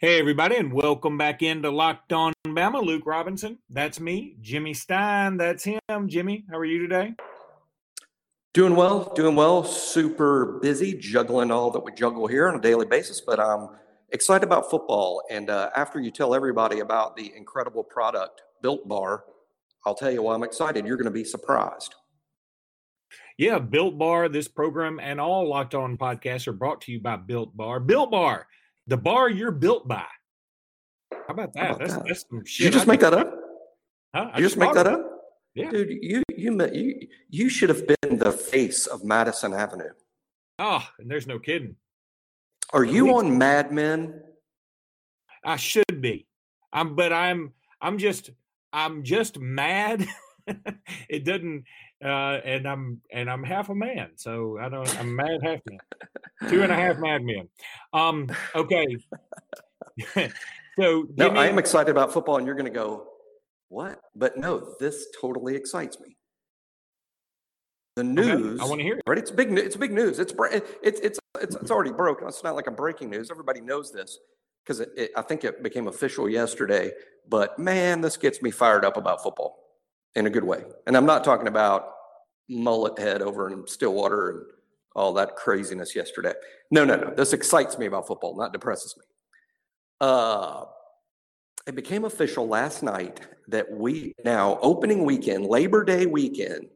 [0.00, 2.82] Hey, everybody, and welcome back into Locked On Bama.
[2.82, 4.34] Luke Robinson, that's me.
[4.40, 6.08] Jimmy Stein, that's him.
[6.08, 7.14] Jimmy, how are you today?
[8.54, 9.62] Doing well, doing well.
[9.62, 13.68] Super busy, juggling all that we juggle here on a daily basis, but I'm
[14.10, 15.22] excited about football.
[15.30, 19.22] And uh, after you tell everybody about the incredible product, Built Bar,
[19.86, 20.84] I'll tell you why I'm excited.
[20.84, 21.94] You're going to be surprised.
[23.38, 27.16] Yeah, Built Bar, this program and all Locked On podcasts are brought to you by
[27.16, 27.78] Built Bar.
[27.78, 28.48] Built Bar
[28.86, 30.04] the bar you're built by.
[31.10, 31.60] How about that?
[31.60, 32.06] How about that's, that?
[32.06, 32.66] that's some shit.
[32.66, 33.34] You just I make that up?
[34.14, 34.30] Huh?
[34.36, 35.00] You just make that up?
[35.54, 35.70] Yeah.
[35.70, 39.90] Dude, you you you you should have been the face of Madison Avenue.
[40.58, 41.76] Oh, and there's no kidding.
[42.72, 44.20] Are you on Mad Men?
[45.44, 46.26] I should be.
[46.72, 48.30] I'm but I'm I'm just
[48.72, 50.06] I'm just mad.
[51.08, 51.64] it doesn't
[52.04, 54.98] uh, and I'm and I'm half a man, so I don't.
[54.98, 55.78] I'm mad half man,
[56.50, 57.48] two and a half mad men.
[57.94, 58.86] Um, okay.
[60.76, 63.06] so no, I am excited about football, and you're going to go,
[63.68, 64.00] what?
[64.14, 66.18] But no, this totally excites me.
[67.96, 68.60] The news.
[68.60, 69.02] Okay, I want to hear it.
[69.06, 69.56] Right, it's big.
[69.56, 70.18] It's big news.
[70.18, 72.28] It's it's it's it's it's already broken.
[72.28, 73.30] It's not like a breaking news.
[73.30, 74.18] Everybody knows this
[74.62, 74.84] because
[75.16, 76.92] I think it became official yesterday.
[77.26, 79.63] But man, this gets me fired up about football
[80.14, 80.62] in a good way.
[80.86, 81.90] And I'm not talking about
[82.48, 84.42] mullet head over in Stillwater and
[84.94, 86.32] all that craziness yesterday.
[86.70, 87.12] No, no, no.
[87.14, 89.04] This excites me about football, not depresses me.
[90.00, 90.64] Uh,
[91.66, 96.68] it became official last night that we now, opening weekend, Labor Day weekend,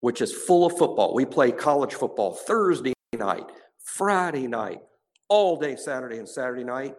[0.00, 1.14] which is full of football.
[1.14, 3.46] We play college football Thursday night,
[3.82, 4.80] Friday night,
[5.28, 6.94] all day Saturday and Saturday night.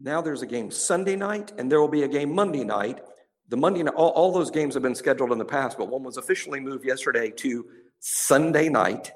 [0.00, 3.00] Now there's a game Sunday night, and there will be a game Monday night
[3.48, 6.02] the Monday night, all, all those games have been scheduled in the past, but one
[6.02, 7.66] was officially moved yesterday to
[8.00, 9.12] Sunday night,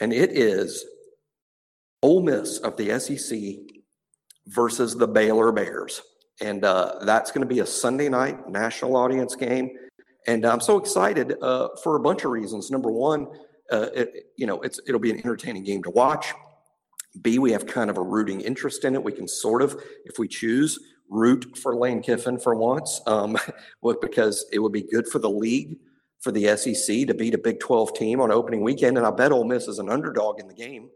[0.00, 0.84] and it is
[2.02, 3.38] Ole Miss of the SEC
[4.48, 6.02] versus the Baylor Bears.
[6.40, 9.70] And uh, that's going to be a Sunday night national audience game.
[10.26, 12.70] And I'm so excited uh, for a bunch of reasons.
[12.70, 13.28] Number one,
[13.70, 16.32] uh, it, you know, it's it'll be an entertaining game to watch.
[17.20, 19.02] B, we have kind of a rooting interest in it.
[19.02, 20.78] We can sort of, if we choose,
[21.12, 23.36] root for Lane Kiffin for once, um,
[24.00, 25.78] because it would be good for the league,
[26.20, 28.96] for the SEC to beat a Big 12 team on opening weekend.
[28.96, 30.88] And I bet Ole Miss is an underdog in the game.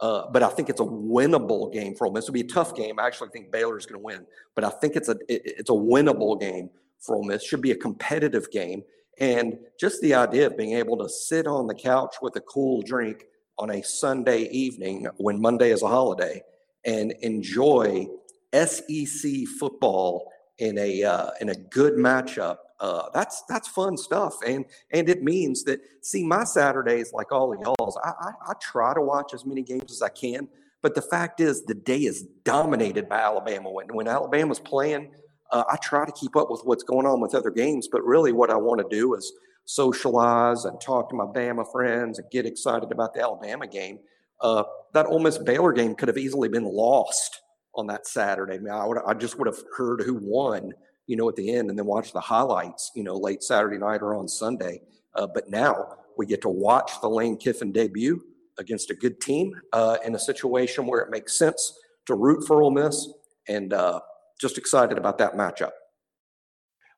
[0.00, 2.24] Uh, but I think it's a winnable game for Ole Miss.
[2.24, 2.98] It'll be a tough game.
[2.98, 5.74] I actually think Baylor's going to win, but I think it's a it, it's a
[5.74, 6.70] winnable game
[7.00, 7.44] for Ole Miss.
[7.44, 8.82] Should be a competitive game,
[9.20, 12.82] and just the idea of being able to sit on the couch with a cool
[12.82, 13.24] drink
[13.56, 16.42] on a Sunday evening when Monday is a holiday
[16.84, 18.06] and enjoy
[18.54, 22.56] SEC football in a uh, in a good matchup.
[22.80, 27.52] Uh, that's that's fun stuff, and and it means that see my Saturdays like all
[27.52, 27.96] of y'all's.
[28.04, 30.48] I, I, I try to watch as many games as I can,
[30.82, 33.70] but the fact is the day is dominated by Alabama.
[33.70, 35.12] When when Alabama's playing,
[35.50, 38.32] uh, I try to keep up with what's going on with other games, but really
[38.32, 39.32] what I want to do is
[39.66, 43.98] socialize and talk to my Bama friends and get excited about the Alabama game.
[44.40, 47.40] Uh, that Ole Miss Baylor game could have easily been lost
[47.76, 48.54] on that Saturday.
[48.54, 50.72] I, mean, I, would, I just would have heard who won,
[51.06, 54.02] you know, at the end and then watch the highlights, you know, late Saturday night
[54.02, 54.80] or on Sunday.
[55.14, 58.22] Uh, but now we get to watch the Lane Kiffin debut
[58.58, 62.62] against a good team uh, in a situation where it makes sense to root for
[62.62, 63.08] Ole Miss
[63.48, 64.00] and uh,
[64.40, 65.72] just excited about that matchup.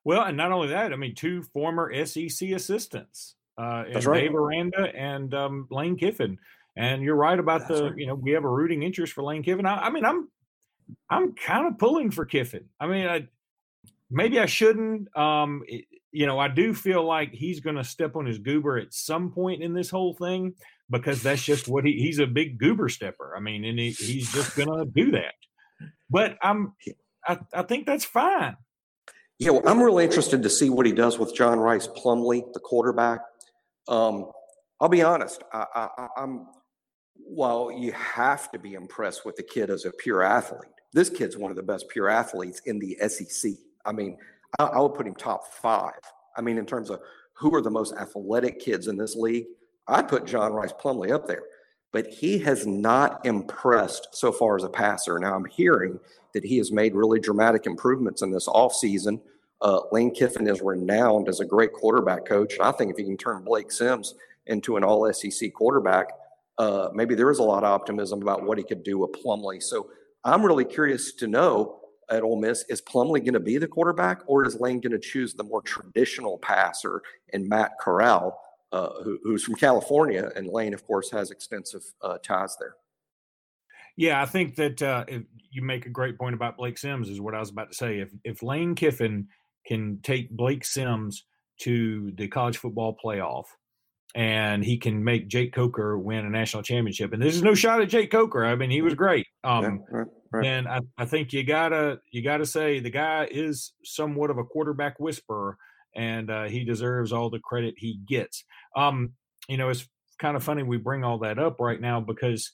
[0.03, 4.21] Well, and not only that, I mean, two former SEC assistants, uh, That's right.
[4.21, 6.37] Dave Aranda and um, Lane Kiffin.
[6.77, 7.97] And you're right about That's the, right.
[7.97, 9.65] you know, we have a rooting interest for Lane Kiffin.
[9.65, 10.29] I, I mean, I'm
[11.09, 12.65] I'm kind of pulling for Kiffin.
[12.79, 13.27] I mean, I,
[14.09, 15.15] maybe I shouldn't.
[15.17, 18.77] Um, it, you know, I do feel like he's going to step on his goober
[18.77, 20.53] at some point in this whole thing
[20.89, 23.35] because that's just what he, he's a big goober stepper.
[23.35, 25.35] I mean, and he, he's just going to do that.
[26.09, 26.73] But I'm,
[27.27, 28.55] I, I think that's fine.
[29.37, 32.59] Yeah, well, I'm really interested to see what he does with John Rhys Plumlee, the
[32.59, 33.19] quarterback.
[33.87, 34.31] Um,
[34.81, 35.43] I'll be honest.
[35.53, 36.47] I, I'm
[37.13, 41.37] while you have to be impressed with the kid as a pure athlete this kid's
[41.37, 43.51] one of the best pure athletes in the SEC.
[43.85, 44.17] I mean,
[44.59, 45.99] I, I would put him top five.
[46.35, 46.99] I mean, in terms of
[47.33, 49.45] who are the most athletic kids in this league,
[49.87, 51.43] I'd put John Rhys Plumlee up there.
[51.93, 55.17] But he has not impressed so far as a passer.
[55.19, 55.99] Now I'm hearing
[56.33, 59.21] that he has made really dramatic improvements in this offseason.
[59.61, 62.55] Uh, Lane Kiffin is renowned as a great quarterback coach.
[62.59, 64.15] I think if he can turn Blake Sims
[64.47, 66.09] into an all SEC quarterback,
[66.57, 69.63] uh, maybe there is a lot of optimism about what he could do with Plumlee.
[69.63, 69.89] So
[70.23, 71.79] I'm really curious to know
[72.09, 74.99] at Ole Miss is Plumlee going to be the quarterback, or is Lane going to
[74.99, 78.39] choose the more traditional passer in Matt Corral,
[78.71, 82.75] uh, who, who's from California, and Lane, of course, has extensive uh, ties there.
[83.97, 85.05] Yeah, I think that uh,
[85.49, 87.09] you make a great point about Blake Sims.
[87.09, 87.99] Is what I was about to say.
[87.99, 89.27] If if Lane Kiffin
[89.65, 91.25] can take Blake Sims
[91.61, 93.45] to the college football playoff,
[94.15, 97.81] and he can make Jake Coker win a national championship, and this is no shot
[97.81, 98.45] at Jake Coker.
[98.45, 99.26] I mean, he was great.
[99.47, 100.45] Um, yeah, right, right.
[100.45, 104.43] And I, I think you gotta you gotta say the guy is somewhat of a
[104.43, 105.57] quarterback whisperer,
[105.95, 108.43] and uh, he deserves all the credit he gets.
[108.75, 109.13] Um,
[109.47, 109.87] you know, it's
[110.19, 112.51] kind of funny we bring all that up right now because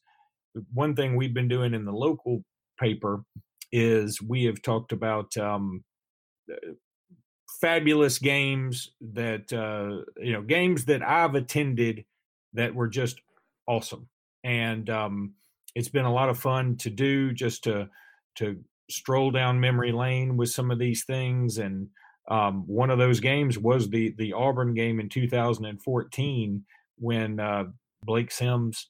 [0.71, 2.43] one thing we've been doing in the local
[2.79, 3.23] paper
[3.71, 5.83] is we have talked about um,
[6.51, 6.73] uh,
[7.59, 12.05] fabulous games that uh, you know games that I've attended
[12.53, 13.19] that were just
[13.67, 14.09] awesome,
[14.43, 15.33] and um,
[15.75, 17.89] it's been a lot of fun to do just to
[18.35, 18.59] to
[18.89, 21.87] stroll down memory lane with some of these things and
[22.29, 26.65] um, one of those games was the the Auburn game in 2014
[26.97, 27.65] when uh,
[28.03, 28.89] Blake Sims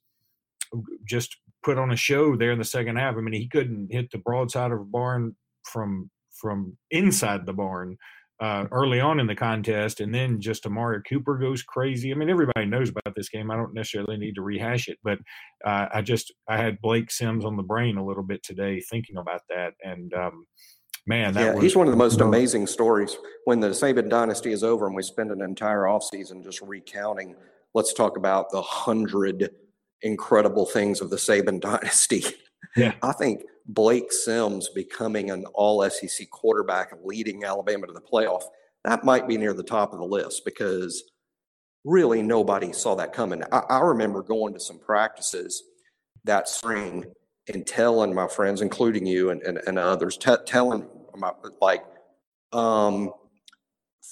[1.08, 3.16] just put on a show there in the second half.
[3.16, 7.98] I mean, he couldn't hit the broadside of a barn from from inside the barn
[8.44, 12.12] uh, early on in the contest, and then just Amari Cooper goes crazy.
[12.12, 13.50] I mean, everybody knows about this game.
[13.50, 15.18] I don't necessarily need to rehash it, but
[15.64, 19.16] uh, I just I had Blake Sims on the brain a little bit today thinking
[19.16, 20.46] about that, and um,
[21.08, 23.16] man, yeah, was, he's one of the most amazing stories.
[23.46, 27.38] When the Saban dynasty is over and we spend an entire offseason just recounting,
[27.74, 29.52] let's talk about the hundred
[30.02, 32.26] incredible things of the Saban dynasty.
[32.76, 32.94] Yeah.
[33.02, 38.44] I think Blake Sims becoming an all SEC quarterback and leading Alabama to the playoff,
[38.84, 41.04] that might be near the top of the list because
[41.86, 43.44] really nobody saw that coming.
[43.52, 45.64] I, I remember going to some practices
[46.26, 47.06] that spring
[47.54, 51.32] and telling my friends, including you and, and, and others, t- telling my,
[51.62, 51.84] like,
[52.54, 53.12] um,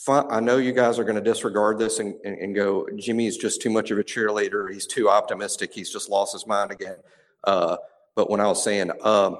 [0.07, 3.61] I know you guys are going to disregard this and, and, and, go, Jimmy's just
[3.61, 4.71] too much of a cheerleader.
[4.71, 5.71] He's too optimistic.
[5.73, 6.95] He's just lost his mind again.
[7.43, 7.77] Uh,
[8.21, 9.39] but when I was saying, um,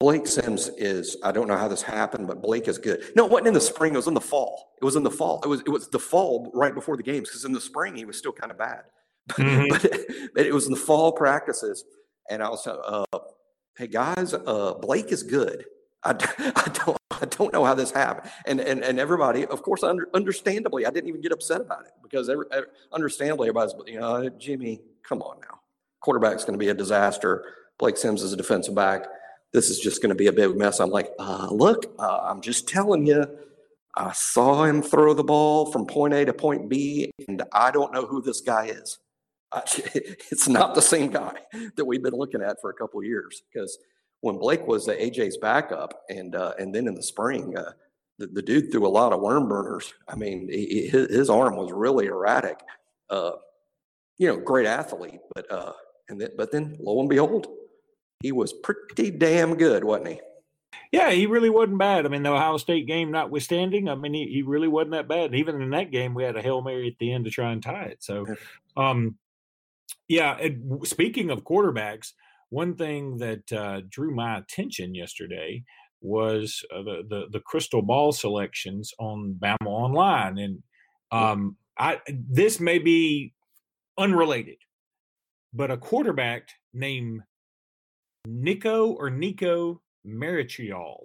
[0.00, 3.04] Blake Sims is, I don't know how this happened, but Blake is good.
[3.14, 3.92] No, it wasn't in the spring.
[3.92, 4.70] It was in the fall.
[4.80, 5.42] It was in the fall.
[5.44, 8.06] It was, it was the fall right before the games because in the spring he
[8.06, 8.84] was still kind of bad.
[9.32, 9.68] Mm-hmm.
[9.68, 11.84] but, but, it was in the fall practices.
[12.30, 13.04] And I was, uh,
[13.76, 15.66] hey guys, uh, Blake is good.
[16.02, 16.12] I,
[16.56, 18.32] I don't I don't know how this happened.
[18.46, 21.92] And and and everybody, of course, under, understandably, I didn't even get upset about it
[22.02, 22.46] because every,
[22.92, 25.60] understandably, everybody's you know, Jimmy, come on now,
[26.02, 27.44] quarterback's going to be a disaster.
[27.78, 29.06] Blake Sims is a defensive back.
[29.52, 30.80] This is just going to be a big mess.
[30.80, 33.26] I'm like, uh, look, uh, I'm just telling you.
[33.94, 37.92] I saw him throw the ball from point A to point B, and I don't
[37.92, 38.98] know who this guy is.
[39.74, 41.34] it's not the same guy
[41.76, 43.76] that we've been looking at for a couple years because
[44.22, 47.72] when Blake was uh, AJ's backup, and uh, and then in the spring, uh,
[48.18, 49.92] the, the, dude threw a lot of worm burners.
[50.08, 52.60] I mean, he, his, his, arm was really erratic.
[53.10, 53.32] Uh,
[54.18, 55.72] you know, great athlete, but uh,
[56.08, 57.46] and then, but then lo and behold,
[58.22, 60.20] he was pretty damn good, wasn't he?
[60.90, 62.04] Yeah, he really wasn't bad.
[62.04, 65.26] I mean, the Ohio State game notwithstanding, I mean, he, he really wasn't that bad.
[65.26, 67.50] And even in that game, we had a hail mary at the end to try
[67.50, 68.02] and tie it.
[68.02, 68.26] So,
[68.76, 69.16] um,
[70.08, 70.38] yeah.
[70.84, 72.12] speaking of quarterbacks,
[72.50, 75.64] one thing that uh, drew my attention yesterday
[76.02, 80.62] was uh, the, the, the crystal ball selections on Bama Online, and
[81.10, 83.32] um, I this may be
[83.96, 84.58] unrelated,
[85.52, 87.20] but a quarterback named
[88.26, 90.96] Nico or Nico Marchiol,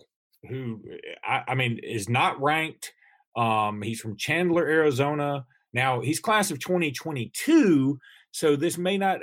[0.47, 0.81] who
[1.23, 2.93] I, I mean is not ranked.
[3.35, 5.45] Um, he's from Chandler, Arizona.
[5.73, 7.99] Now he's class of 2022,
[8.31, 9.19] so this may not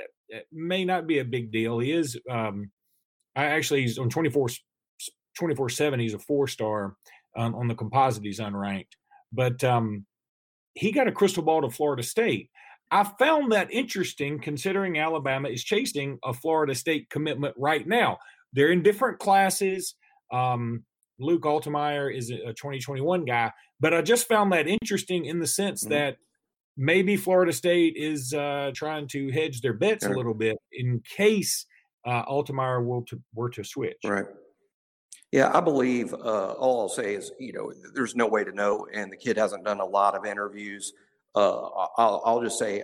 [0.51, 1.79] may not be a big deal.
[1.79, 2.17] He is.
[2.29, 2.71] Um,
[3.35, 4.49] I actually he's on 24
[5.37, 5.99] 24 seven.
[5.99, 6.95] He's a four star
[7.35, 8.23] um, on the composite.
[8.23, 8.93] He's unranked,
[9.33, 10.05] but um,
[10.73, 12.49] he got a crystal ball to Florida State.
[12.91, 18.19] I found that interesting considering Alabama is chasing a Florida State commitment right now.
[18.53, 19.95] They're in different classes.
[20.31, 20.83] Um,
[21.19, 25.83] Luke Altmyer is a 2021 guy, but I just found that interesting in the sense
[25.83, 25.93] mm-hmm.
[25.93, 26.17] that
[26.77, 31.65] maybe Florida State is uh, trying to hedge their bets a little bit in case
[32.05, 33.97] uh, Altmyer will to, were to switch.
[34.03, 34.25] Right.
[35.31, 38.87] Yeah, I believe uh, all I'll say is, you know, there's no way to know,
[38.93, 40.93] and the kid hasn't done a lot of interviews.
[41.35, 42.83] Uh, I'll, I'll, just say,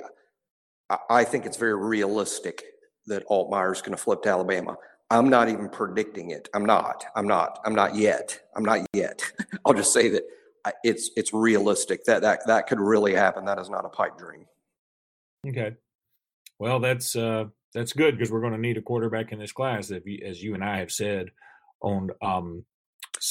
[0.89, 2.63] I, I, think it's very realistic
[3.07, 4.77] that Altmyer's going to flip to Alabama.
[5.09, 6.49] I'm not even predicting it.
[6.53, 7.05] I'm not.
[7.15, 7.59] I'm not.
[7.65, 8.39] I'm not yet.
[8.55, 9.21] I'm not yet.
[9.65, 10.23] I'll just say that
[10.83, 13.45] it's it's realistic that that that could really happen.
[13.45, 14.45] That is not a pipe dream.
[15.47, 15.75] Okay.
[16.59, 19.91] Well, that's uh, that's good because we're going to need a quarterback in this class,
[19.91, 21.31] if you, as you and I have said
[21.81, 22.65] on um,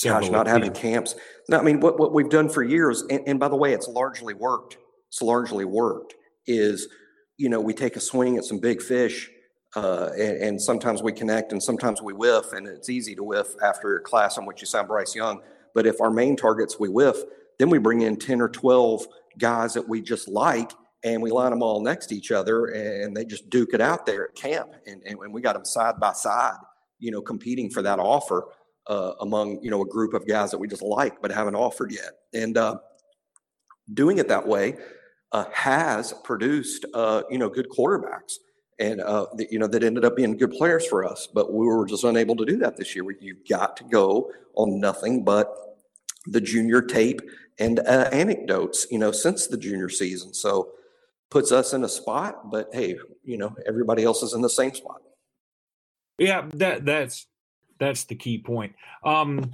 [0.04, 1.14] Gosh, not having camps.
[1.48, 3.88] No, I mean what what we've done for years, and, and by the way, it's
[3.88, 4.76] largely worked.
[5.10, 6.14] It's largely worked.
[6.46, 6.88] Is
[7.36, 9.30] you know we take a swing at some big fish
[9.76, 13.54] Uh, and, and, sometimes we connect and sometimes we whiff, and it's easy to whiff
[13.62, 15.40] after a class on which you sound Bryce Young.
[15.76, 17.16] But if our main targets we whiff,
[17.60, 19.06] then we bring in 10 or 12
[19.38, 20.72] guys that we just like
[21.04, 24.06] and we line them all next to each other and they just duke it out
[24.06, 24.70] there at camp.
[24.86, 26.58] And, and, and we got them side by side,
[26.98, 28.46] you know, competing for that offer
[28.88, 31.92] uh, among, you know, a group of guys that we just like but haven't offered
[31.92, 32.12] yet.
[32.34, 32.78] And uh,
[33.94, 34.76] doing it that way
[35.32, 38.34] uh, has produced, uh, you know, good quarterbacks
[38.80, 41.28] and uh, you know that ended up being good players for us.
[41.32, 43.04] But we were just unable to do that this year.
[43.20, 45.54] You've got to go on nothing but
[46.26, 47.20] the junior tape
[47.58, 50.34] and uh, anecdotes, you know, since the junior season.
[50.34, 50.70] So
[51.30, 54.74] puts us in a spot, but hey, you know, everybody else is in the same
[54.74, 55.02] spot.
[56.18, 57.26] Yeah, that that's
[57.78, 58.74] that's the key point.
[59.04, 59.52] Um,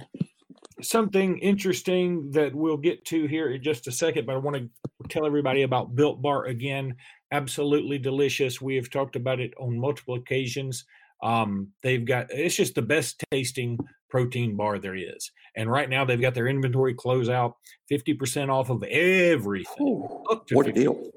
[0.81, 4.69] something interesting that we'll get to here in just a second, but I want to
[5.09, 6.95] tell everybody about Built Bar again.
[7.31, 8.61] Absolutely delicious.
[8.61, 10.85] We have talked about it on multiple occasions.
[11.23, 13.77] Um, they've got it's just the best tasting
[14.09, 15.31] protein bar there is.
[15.55, 17.53] And right now they've got their inventory closeout
[17.91, 19.75] 50% off of everything.
[19.81, 21.11] Ooh, what a deal.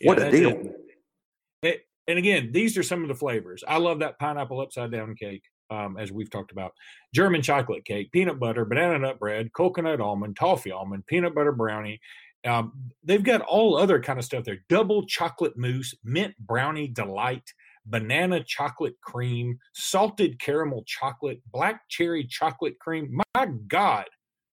[0.00, 0.50] Yeah, what a deal.
[0.50, 0.74] It.
[1.62, 3.64] It, and again, these are some of the flavors.
[3.66, 6.72] I love that pineapple upside down cake um, as we've talked about.
[7.14, 12.00] German chocolate cake, peanut butter, banana nut bread, coconut almond, toffee almond, peanut butter brownie.
[12.46, 12.72] Um,
[13.02, 14.58] they've got all other kind of stuff there.
[14.68, 17.52] Double chocolate mousse, mint brownie delight,
[17.86, 23.20] banana chocolate cream, salted caramel chocolate, black cherry chocolate cream.
[23.34, 24.04] My God,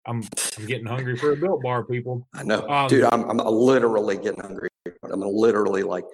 [0.05, 0.23] I'm
[0.57, 2.27] I'm getting hungry for a built bar, people.
[2.33, 3.03] I know, um, dude.
[3.05, 4.69] I'm I'm literally getting hungry.
[5.03, 6.05] I'm literally like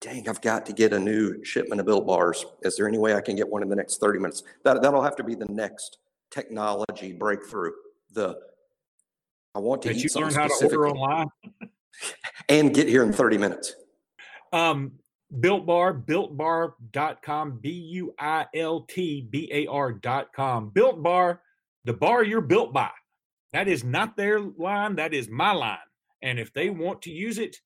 [0.00, 2.44] dang, I've got to get a new shipment of built bars.
[2.62, 4.42] Is there any way I can get one in the next 30 minutes?
[4.64, 5.98] That, that'll have to be the next
[6.30, 7.72] technology breakthrough.
[8.12, 8.38] The
[9.54, 11.28] I want to that eat you learn how to order online
[12.48, 13.74] and get here in 30 minutes.
[14.52, 14.92] Um,
[15.38, 20.70] Built Bar, builtbar.com, B U I L T B A R.com.
[20.70, 21.40] Built Bar,
[21.84, 22.90] the bar you're built by.
[23.52, 25.78] That is not their line, that is my line.
[26.22, 27.60] And if they want to use it,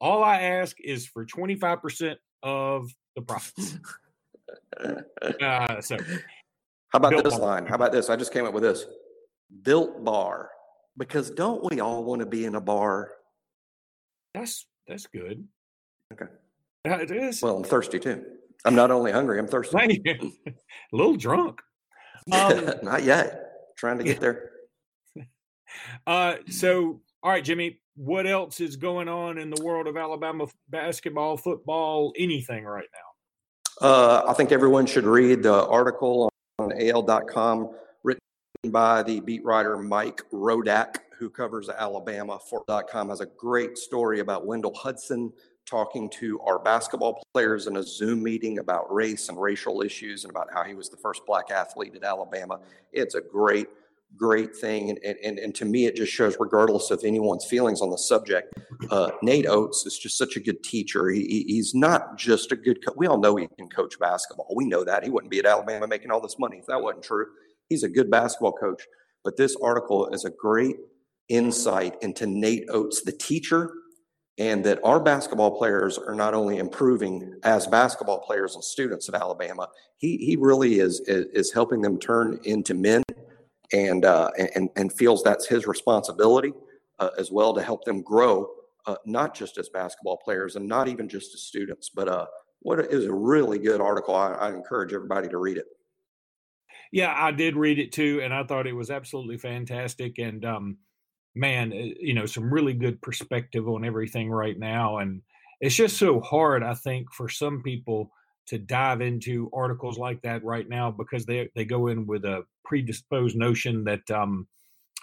[0.00, 3.78] all I ask is for 25% of the profits.
[5.42, 5.96] uh, so,
[6.92, 7.40] how about this bar.
[7.40, 7.66] line?
[7.66, 8.10] How about this?
[8.10, 8.84] I just came up with this
[9.62, 10.50] built bar.
[10.96, 13.12] Because don't we all want to be in a bar?
[14.34, 15.46] That's that's good.
[16.12, 16.30] Okay.
[16.84, 17.42] It is.
[17.42, 18.24] Well, I'm thirsty too.
[18.64, 20.02] I'm not only hungry, I'm thirsty.
[20.06, 20.16] a
[20.92, 21.60] little drunk.
[22.32, 23.46] Um, not yet.
[23.76, 24.50] Trying to get there.
[26.06, 30.46] Uh, so, all right, Jimmy, what else is going on in the world of Alabama
[30.70, 33.86] basketball, football, anything right now?
[33.86, 37.68] Uh, I think everyone should read the article on AL.com
[38.02, 38.22] written
[38.68, 43.10] by the beat writer Mike Rodak, who covers Alabama for .com.
[43.10, 45.30] Has a great story about Wendell Hudson
[45.66, 50.30] talking to our basketball players in a Zoom meeting about race and racial issues and
[50.30, 52.60] about how he was the first black athlete at Alabama.
[52.92, 53.68] It's a great
[54.16, 54.90] great thing.
[54.90, 58.54] And, and, and to me, it just shows, regardless of anyone's feelings on the subject,
[58.90, 61.08] uh, Nate Oats is just such a good teacher.
[61.08, 62.96] He, he's not just a good coach.
[62.96, 64.52] We all know he can coach basketball.
[64.54, 65.04] We know that.
[65.04, 67.26] He wouldn't be at Alabama making all this money if that wasn't true.
[67.68, 68.82] He's a good basketball coach.
[69.24, 70.76] But this article is a great
[71.28, 73.72] insight into Nate Oats, the teacher,
[74.38, 79.14] and that our basketball players are not only improving as basketball players and students at
[79.14, 83.02] Alabama, he, he really is, is, is helping them turn into men
[83.72, 86.52] and uh, and and feels that's his responsibility
[86.98, 88.48] uh, as well to help them grow,
[88.86, 91.90] uh, not just as basketball players and not even just as students.
[91.94, 92.26] But uh,
[92.60, 94.14] what is a really good article.
[94.14, 95.66] I, I encourage everybody to read it.
[96.92, 100.18] Yeah, I did read it too, and I thought it was absolutely fantastic.
[100.18, 100.78] And um,
[101.34, 104.98] man, uh, you know, some really good perspective on everything right now.
[104.98, 105.22] And
[105.60, 108.10] it's just so hard, I think, for some people
[108.50, 112.42] to dive into articles like that right now because they they go in with a
[112.64, 114.46] predisposed notion that um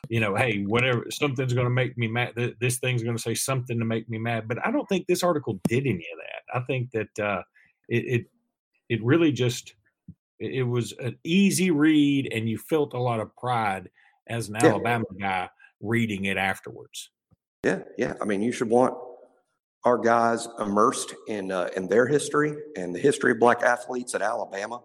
[0.09, 3.33] you know hey whatever something's going to make me mad this thing's going to say
[3.33, 4.49] something to make me mad.
[4.49, 6.57] But i don't think this article did any of that.
[6.57, 7.41] I think that uh
[7.87, 8.25] it it,
[8.89, 9.75] it really just
[10.39, 13.89] it was an easy read and you felt a lot of pride
[14.27, 14.67] as an yeah.
[14.67, 15.49] alabama guy
[15.79, 17.11] reading it afterwards.
[17.63, 18.15] Yeah yeah.
[18.21, 18.93] I mean you should want
[19.87, 24.21] our guys immersed in uh, in their history and the history of black athletes at
[24.21, 24.81] Alabama,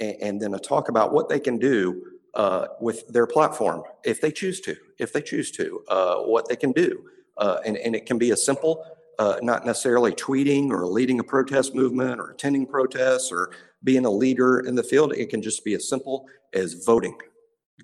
[0.00, 2.02] and, and then to talk about what they can do
[2.32, 6.56] uh, with their platform if they choose to, if they choose to, uh, what they
[6.56, 6.90] can do,
[7.36, 8.82] uh, and and it can be as simple,
[9.18, 13.50] uh, not necessarily tweeting or leading a protest movement or attending protests or
[13.84, 15.12] being a leader in the field.
[15.12, 16.24] It can just be as simple
[16.54, 17.16] as voting.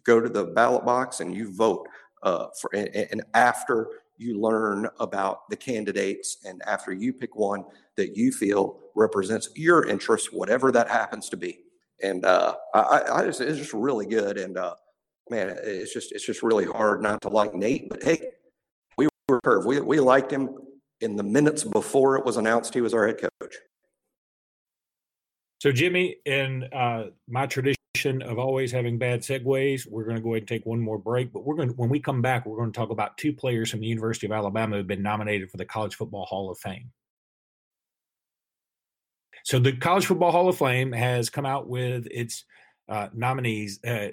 [0.05, 1.87] go to the ballot box and you vote
[2.23, 3.89] uh, for, and, and after
[4.25, 7.65] you learn about the candidates, and after you pick one
[7.97, 11.61] that you feel represents your interests, whatever that happens to be.
[12.03, 14.39] And uh, I, I just, it's just really good.
[14.39, 14.75] And uh,
[15.31, 17.89] man, it's just it's just really hard not to like Nate.
[17.89, 18.21] But hey,
[18.97, 19.67] we were curved.
[19.67, 20.51] We we liked him
[21.01, 23.55] in the minutes before it was announced he was our head coach.
[25.65, 30.35] So Jimmy, in uh, my tradition of always having bad segues, we're going to go
[30.35, 31.33] ahead and take one more break.
[31.33, 33.81] But we're going when we come back, we're going to talk about two players from
[33.81, 36.91] the University of Alabama who have been nominated for the College Football Hall of Fame.
[39.45, 42.45] So the College Football Hall of Fame has come out with its
[42.91, 43.83] uh, nominees.
[43.83, 44.09] Uh,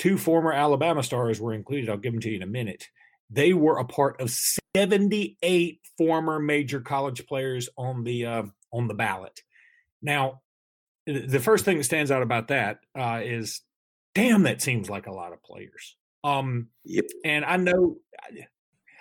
[0.00, 1.90] two former Alabama stars were included.
[1.90, 2.88] I'll give them to you in a minute.
[3.30, 4.36] They were a part of
[4.76, 9.42] 78 former major college players on the uh, on the ballot.
[10.02, 10.40] Now,
[11.06, 13.62] the first thing that stands out about that uh, is,
[14.14, 15.96] damn, that seems like a lot of players.
[16.24, 17.04] Um, yep.
[17.24, 17.96] And I know,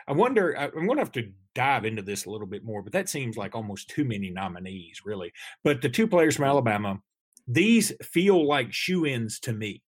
[0.08, 2.93] I wonder, I'm going to have to dive into this a little bit more, but
[2.93, 5.31] that seems like almost too many nominees, really.
[5.63, 7.00] But the two players from Alabama,
[7.48, 9.84] these feel like shoe ins to me.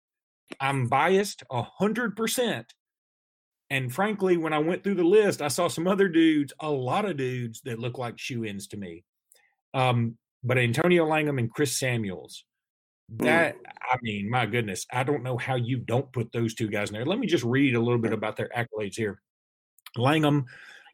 [0.59, 2.73] I'm biased a hundred percent.
[3.69, 7.05] And frankly, when I went through the list, I saw some other dudes, a lot
[7.05, 9.03] of dudes that look like shoe ins to me.
[9.73, 12.45] Um, but Antonio Langham and Chris Samuels,
[13.17, 16.89] that I mean, my goodness, I don't know how you don't put those two guys
[16.89, 17.05] in there.
[17.05, 19.21] Let me just read a little bit about their accolades here.
[19.97, 20.45] Langham,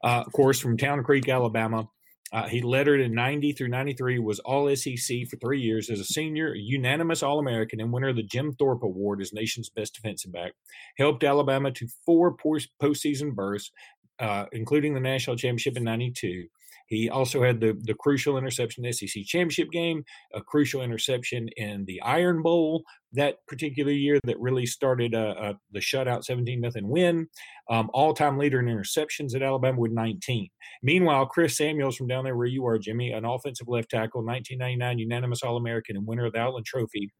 [0.03, 1.87] uh, of course, from Town Creek, Alabama.
[2.31, 6.05] Uh, he lettered in 90 through 93, was all SEC for three years as a
[6.05, 10.31] senior, unanimous All American, and winner of the Jim Thorpe Award as nation's best defensive
[10.31, 10.53] back.
[10.97, 13.71] Helped Alabama to four postseason berths,
[14.19, 16.45] uh, including the national championship in 92.
[16.89, 20.03] He also had the, the crucial interception in the SEC championship game,
[20.33, 25.79] a crucial interception in the Iron Bowl that particular year that really started uh, the
[25.79, 27.27] shutout 17 nothing win.
[27.69, 30.47] Um, All time leader in interceptions at Alabama with 19.
[30.83, 34.99] Meanwhile, Chris Samuels from down there where you are, Jimmy, an offensive left tackle, 1999
[34.99, 37.11] unanimous All American and winner of the Outland Trophy,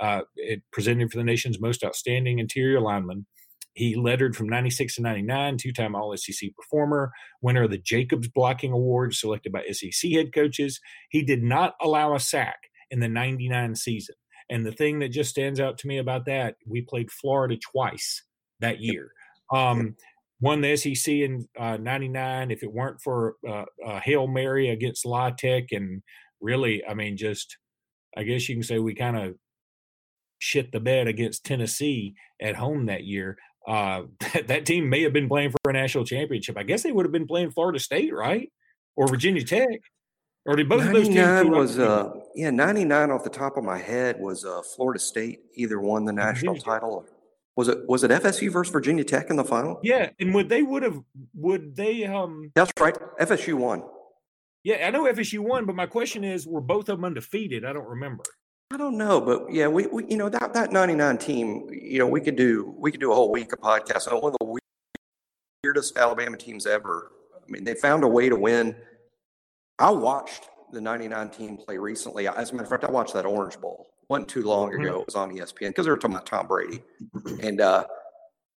[0.00, 0.22] uh,
[0.72, 3.26] presented for the nation's most outstanding interior lineman.
[3.78, 7.12] He lettered from 96 to 99, two time All SEC performer,
[7.42, 10.80] winner of the Jacobs Blocking Award, selected by SEC head coaches.
[11.10, 12.58] He did not allow a sack
[12.90, 14.16] in the 99 season.
[14.50, 18.24] And the thing that just stands out to me about that, we played Florida twice
[18.58, 19.12] that year.
[19.54, 19.94] Um,
[20.40, 22.50] won the SEC in uh, 99.
[22.50, 26.02] If it weren't for uh, uh, Hail Mary against La Tech, and
[26.40, 27.56] really, I mean, just,
[28.16, 29.34] I guess you can say we kind of
[30.40, 35.12] shit the bed against Tennessee at home that year uh, that, that team may have
[35.12, 36.56] been playing for a national championship.
[36.56, 38.50] I guess they would have been playing Florida State, right,
[38.96, 39.80] or Virginia Tech,
[40.46, 41.48] or did both of those teams?
[41.48, 45.40] was uh, yeah, ninety nine off the top of my head was uh, Florida State.
[45.54, 47.06] Either won the national Virginia title.
[47.56, 49.80] Was it was it FSU versus Virginia Tech in the final?
[49.82, 51.00] Yeah, and would they would have
[51.34, 52.52] would they um?
[52.54, 52.96] That's right.
[53.20, 53.82] FSU won.
[54.64, 57.64] Yeah, I know FSU won, but my question is, were both of them undefeated?
[57.64, 58.24] I don't remember.
[58.70, 62.06] I don't know, but yeah, we, we you know that that 99 team, you know,
[62.06, 64.58] we could do we could do a whole week of podcast on one of the
[65.64, 67.12] weirdest Alabama teams ever.
[67.36, 68.76] I mean, they found a way to win.
[69.78, 72.28] I watched the 99 team play recently.
[72.28, 73.86] As a matter of fact, I watched that Orange Bowl.
[74.02, 74.82] It wasn't too long ago.
[74.82, 75.00] Mm-hmm.
[75.00, 76.82] It was on ESPN because they were talking about Tom Brady.
[77.42, 77.86] And uh,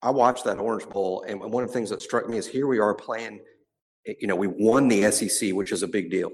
[0.00, 2.66] I watched that Orange Bowl, and one of the things that struck me is here
[2.66, 3.40] we are playing.
[4.06, 6.30] You know, we won the SEC, which is a big deal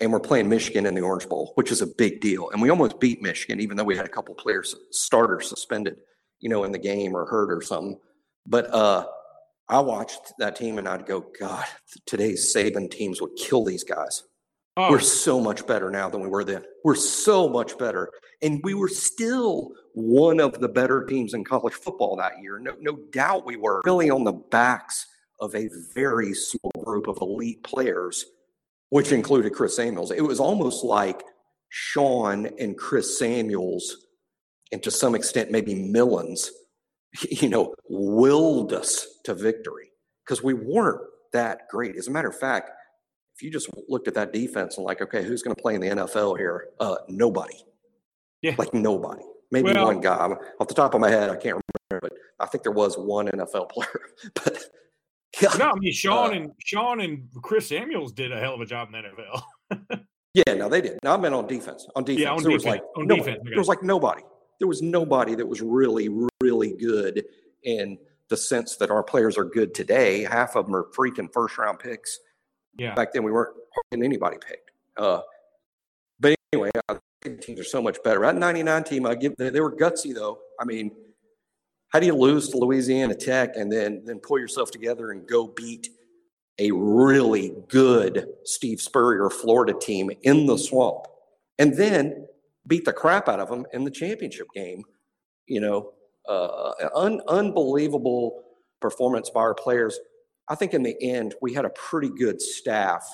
[0.00, 2.50] and we're playing Michigan in the Orange Bowl, which is a big deal.
[2.50, 5.96] And we almost beat Michigan, even though we had a couple players, starters suspended,
[6.40, 7.98] you know, in the game or hurt or something.
[8.46, 9.06] But uh,
[9.68, 11.64] I watched that team and I'd go, God,
[12.04, 14.22] today's Saban teams would kill these guys.
[14.76, 14.90] Oh.
[14.90, 16.62] We're so much better now than we were then.
[16.84, 18.10] We're so much better.
[18.42, 22.58] And we were still one of the better teams in college football that year.
[22.58, 23.80] No, no doubt we were.
[23.86, 25.06] Really on the backs
[25.40, 28.26] of a very small group of elite players
[28.90, 30.10] which included Chris Samuels.
[30.10, 31.22] It was almost like
[31.68, 34.06] Shaun and Chris Samuels,
[34.72, 36.48] and to some extent, maybe Milons,
[37.30, 39.90] you know, willed us to victory
[40.24, 41.00] because we weren't
[41.32, 41.96] that great.
[41.96, 42.70] As a matter of fact,
[43.36, 45.80] if you just looked at that defense and like, okay, who's going to play in
[45.80, 46.68] the NFL here?
[46.80, 47.56] Uh, nobody.
[48.42, 48.54] Yeah.
[48.56, 49.22] Like nobody.
[49.50, 50.34] Maybe well, one guy.
[50.58, 53.28] Off the top of my head, I can't remember, but I think there was one
[53.28, 54.00] NFL player.
[54.34, 54.64] but
[55.40, 55.48] yeah.
[55.58, 58.66] No, I mean Shaun uh, and Shaun and Chris Samuels did a hell of a
[58.66, 60.00] job in the NFL.
[60.34, 60.98] yeah, no, they did.
[61.02, 61.86] No, I meant on defense.
[61.96, 62.64] On defense, yeah, on there defense.
[62.64, 63.32] was like on nobody.
[63.32, 63.48] defense.
[63.48, 64.22] There was like nobody.
[64.58, 66.08] There was nobody that was really,
[66.40, 67.24] really good
[67.62, 70.22] in the sense that our players are good today.
[70.24, 72.18] Half of them are freaking first round picks.
[72.78, 72.94] Yeah.
[72.94, 73.54] Back then, we weren't
[73.90, 74.70] getting anybody picked.
[74.96, 75.20] Uh,
[76.20, 78.20] but anyway, I think teams are so much better.
[78.20, 80.38] That 99 team, I give they, they were gutsy though.
[80.60, 80.90] I mean,
[81.92, 85.46] how do you lose to Louisiana Tech and then then pull yourself together and go
[85.46, 85.88] beat
[86.58, 91.06] a really good Steve Spurrier Florida team in the swamp
[91.58, 92.26] and then
[92.66, 94.82] beat the crap out of them in the championship game.
[95.46, 95.92] You know,
[96.28, 98.42] uh, un- unbelievable
[98.80, 99.98] performance by our players.
[100.48, 103.04] I think in the end, we had a pretty good staff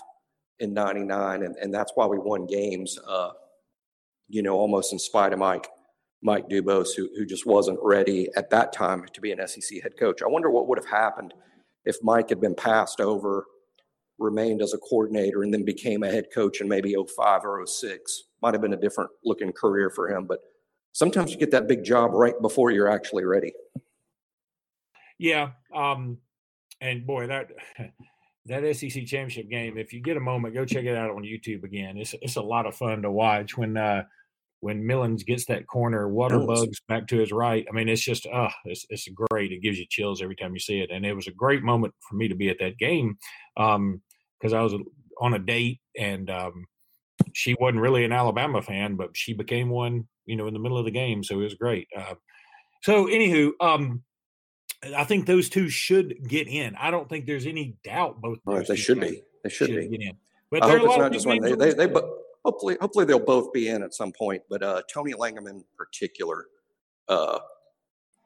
[0.61, 3.31] in 99, and, and that's why we won games, uh,
[4.29, 5.69] you know, almost in spite of Mike.
[6.23, 9.97] Mike Dubose, who, who just wasn't ready at that time to be an SEC head
[9.99, 10.23] coach.
[10.23, 11.35] I wonder what would have happened
[11.85, 13.45] if Mike had been passed over,
[14.19, 18.25] remained as a coordinator, and then became a head coach in maybe 05 or 06.
[18.41, 20.39] Might have been a different looking career for him, but
[20.93, 23.53] sometimes you get that big job right before you're actually ready.
[25.19, 25.51] Yeah.
[25.75, 26.19] Um,
[26.81, 27.51] and boy, that
[28.47, 31.65] that SEC championship game, if you get a moment, go check it out on YouTube
[31.65, 31.97] again.
[31.97, 34.05] It's it's a lot of fun to watch when uh
[34.63, 37.67] when Milons gets that corner, water bugs back to his right.
[37.69, 39.51] I mean, it's just, uh, it's, it's great.
[39.51, 40.93] It gives you chills every time you see it.
[40.93, 43.19] And it was a great moment for me to be at that game
[43.57, 44.75] because um, I was
[45.21, 46.67] on a date and um,
[47.33, 50.79] she wasn't really an Alabama fan, but she became one, you know, in the middle
[50.79, 51.25] of the game.
[51.25, 51.89] So it was great.
[51.97, 52.15] Uh,
[52.85, 54.05] so, anywho, um,
[54.97, 56.77] I think those two should get in.
[56.77, 58.39] I don't think there's any doubt both.
[58.45, 59.23] Right, they should be.
[59.43, 59.99] They should, should be.
[59.99, 60.17] Get in.
[60.53, 61.41] But I hope it's not just one.
[61.41, 62.01] They, they, they, they,
[62.45, 64.43] hopefully, hopefully they'll both be in at some point.
[64.49, 66.47] But uh, Tony Langham in particular,
[67.09, 67.41] uh,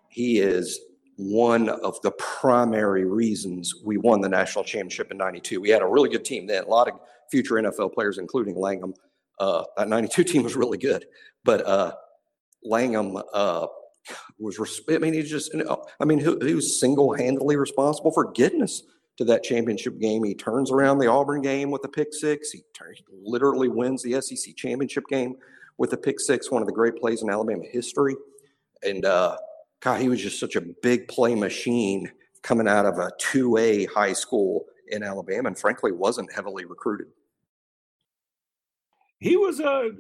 [0.09, 0.81] he is
[1.17, 5.61] one of the primary reasons we won the national championship in '92.
[5.61, 6.99] We had a really good team then, a lot of
[7.31, 8.95] future NFL players, including Langham.
[9.39, 11.07] Uh, that '92 team was really good,
[11.45, 11.93] but uh,
[12.63, 13.67] Langham uh,
[14.39, 14.81] was.
[14.91, 15.55] I mean, he's just.
[16.01, 18.83] I mean, he, he was single-handedly responsible for getting us
[19.17, 20.25] to that championship game.
[20.25, 22.51] He turns around the Auburn game with a pick six.
[22.51, 25.37] He, turns, literally wins the SEC championship game
[25.79, 28.17] with a pick six, one of the great plays in Alabama history.
[28.83, 29.37] And uh,
[29.81, 32.11] God, he was just such a big play machine
[32.43, 37.09] coming out of a 2A high school in Alabama and frankly wasn't heavily recruited.
[39.19, 39.91] He was a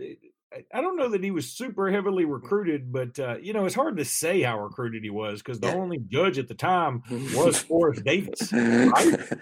[0.72, 3.96] I don't know that he was super heavily recruited, but uh, you know it's hard
[3.96, 7.02] to say how recruited he was because the only judge at the time
[7.34, 8.52] was Forrest Davis.
[8.52, 9.18] Right?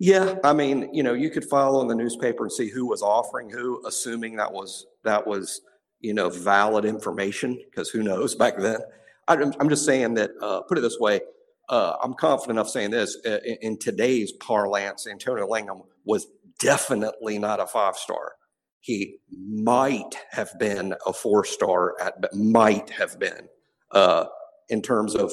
[0.00, 3.02] Yeah, I mean, you know, you could follow in the newspaper and see who was
[3.02, 5.60] offering who, assuming that was that was
[6.00, 8.78] you know valid information because who knows back then.
[9.26, 10.30] I, am just saying that.
[10.40, 11.20] Uh, put it this way,
[11.68, 15.08] uh, I'm confident enough saying this uh, in, in today's parlance.
[15.08, 16.28] Antonio Langham was
[16.60, 18.34] definitely not a five star
[18.80, 23.48] he might have been a four star at might have been
[23.90, 24.26] uh,
[24.68, 25.32] in terms of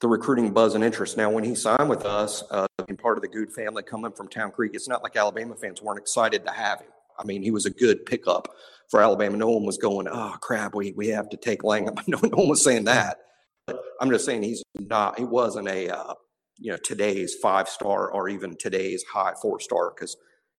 [0.00, 1.16] the recruiting buzz and interest.
[1.16, 4.28] Now, when he signed with us, uh, being part of the Good family coming from
[4.28, 6.88] Town Creek, it's not like Alabama fans weren't excited to have him.
[7.18, 8.48] I mean, he was a good pickup
[8.90, 9.36] for Alabama.
[9.36, 12.48] No one was going, "Oh crap, we we have to take Langham." No, no one
[12.48, 13.18] was saying that.
[13.66, 15.18] But I'm just saying he's not.
[15.18, 16.14] He wasn't a uh,
[16.58, 20.16] you know today's five star or even today's high four star because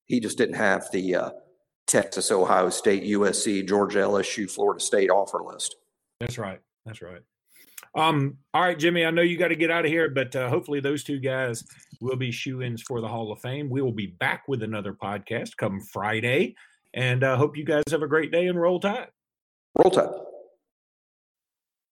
[0.07, 1.31] he just didn't have the uh,
[1.87, 5.77] Texas, Ohio State, USC, Georgia, LSU, Florida State offer list.
[6.21, 6.61] That's right.
[6.87, 7.21] That's right.
[7.95, 10.49] Um, all right, Jimmy, I know you got to get out of here, but uh,
[10.49, 11.65] hopefully those two guys
[12.01, 13.69] will be shoe ins for the Hall of Fame.
[13.69, 16.55] We will be back with another podcast come Friday,
[16.95, 19.09] and uh, hope you guys have a great day and roll tide.
[19.77, 20.09] Roll tide.